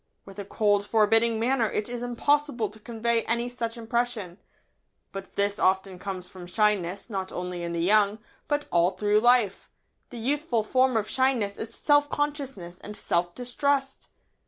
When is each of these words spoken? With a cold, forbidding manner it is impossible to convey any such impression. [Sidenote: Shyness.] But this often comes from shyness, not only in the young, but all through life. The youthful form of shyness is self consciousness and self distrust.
With 0.25 0.39
a 0.39 0.45
cold, 0.45 0.83
forbidding 0.83 1.39
manner 1.39 1.69
it 1.69 1.87
is 1.87 2.01
impossible 2.01 2.69
to 2.69 2.79
convey 2.79 3.21
any 3.25 3.47
such 3.47 3.77
impression. 3.77 4.39
[Sidenote: 4.39 4.39
Shyness.] 4.39 4.47
But 5.11 5.35
this 5.35 5.59
often 5.59 5.99
comes 5.99 6.27
from 6.27 6.47
shyness, 6.47 7.07
not 7.07 7.31
only 7.31 7.61
in 7.61 7.71
the 7.71 7.83
young, 7.83 8.17
but 8.47 8.65
all 8.71 8.89
through 8.97 9.19
life. 9.19 9.69
The 10.09 10.17
youthful 10.17 10.63
form 10.63 10.97
of 10.97 11.07
shyness 11.07 11.59
is 11.59 11.75
self 11.75 12.09
consciousness 12.09 12.79
and 12.79 12.97
self 12.97 13.35
distrust. 13.35 14.09